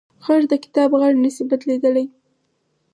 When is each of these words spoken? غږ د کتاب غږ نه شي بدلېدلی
غږ 0.25 0.43
د 0.51 0.53
کتاب 0.63 0.89
غږ 1.01 1.13
نه 1.23 1.29
شي 1.35 1.43
بدلېدلی 1.49 2.05